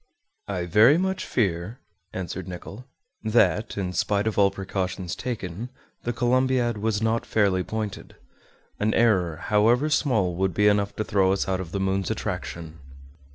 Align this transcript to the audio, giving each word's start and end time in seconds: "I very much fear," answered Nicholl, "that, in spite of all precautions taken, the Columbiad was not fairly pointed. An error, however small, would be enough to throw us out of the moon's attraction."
"I 0.47 0.65
very 0.65 0.97
much 0.97 1.25
fear," 1.27 1.77
answered 2.11 2.47
Nicholl, 2.47 2.85
"that, 3.21 3.77
in 3.77 3.93
spite 3.93 4.25
of 4.25 4.35
all 4.35 4.49
precautions 4.49 5.15
taken, 5.15 5.69
the 6.05 6.11
Columbiad 6.11 6.79
was 6.79 7.03
not 7.03 7.23
fairly 7.23 7.61
pointed. 7.63 8.15
An 8.79 8.95
error, 8.95 9.35
however 9.35 9.91
small, 9.91 10.33
would 10.37 10.55
be 10.55 10.67
enough 10.67 10.95
to 10.95 11.03
throw 11.03 11.33
us 11.33 11.47
out 11.47 11.59
of 11.61 11.71
the 11.71 11.79
moon's 11.79 12.09
attraction." 12.09 12.79